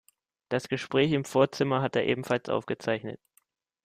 Das 0.49 0.67
Gespräch 0.67 1.11
im 1.11 1.25
Vorzimmer 1.25 1.83
hat 1.83 1.95
er 1.95 2.07
ebenfalls 2.07 2.49
aufgezeichnet. 2.49 3.19